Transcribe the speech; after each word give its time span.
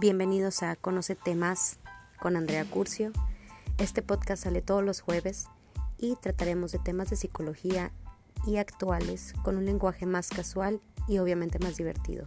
Bienvenidos 0.00 0.62
a 0.62 0.74
Conoce 0.74 1.14
Temas 1.14 1.78
con 2.18 2.36
Andrea 2.36 2.64
Curcio. 2.64 3.12
Este 3.76 4.00
podcast 4.00 4.44
sale 4.44 4.62
todos 4.62 4.82
los 4.82 5.02
jueves 5.02 5.48
y 5.98 6.16
trataremos 6.16 6.72
de 6.72 6.78
temas 6.78 7.10
de 7.10 7.16
psicología 7.16 7.92
y 8.46 8.56
actuales 8.56 9.34
con 9.44 9.58
un 9.58 9.66
lenguaje 9.66 10.06
más 10.06 10.30
casual 10.30 10.80
y 11.08 11.18
obviamente 11.18 11.58
más 11.58 11.76
divertido. 11.76 12.24